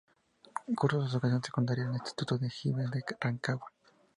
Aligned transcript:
Cursó 0.75 0.99
su 1.01 1.17
educación 1.17 1.43
secundaria 1.43 1.83
en 1.83 1.91
el 1.91 1.95
Instituto 1.97 2.33
O'Higgins 2.33 2.89
de 2.89 3.03
Rancagua. 3.19 3.71